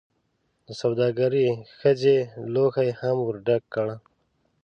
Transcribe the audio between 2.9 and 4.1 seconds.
هم ورډک کړل.